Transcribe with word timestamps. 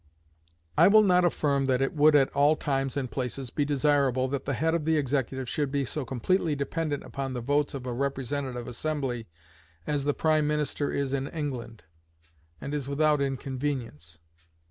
I 0.79 0.87
will 0.87 1.03
not 1.03 1.25
affirm 1.25 1.67
that 1.67 1.79
it 1.79 1.93
would 1.93 2.15
at 2.15 2.31
all 2.35 2.55
times 2.55 2.97
and 2.97 3.11
places 3.11 3.51
be 3.51 3.65
desirable 3.65 4.27
that 4.29 4.45
the 4.45 4.55
head 4.55 4.73
of 4.73 4.83
the 4.83 4.97
executive 4.97 5.47
should 5.47 5.69
be 5.71 5.85
so 5.85 6.05
completely 6.05 6.55
dependent 6.55 7.03
upon 7.03 7.33
the 7.33 7.39
votes 7.41 7.75
of 7.75 7.85
a 7.85 7.93
representative 7.93 8.67
assembly 8.67 9.27
as 9.85 10.03
the 10.03 10.15
prime 10.15 10.47
minister 10.47 10.91
is 10.91 11.13
in 11.13 11.27
England, 11.27 11.83
and 12.59 12.73
is 12.73 12.87
without 12.87 13.21
inconvenience. 13.21 14.17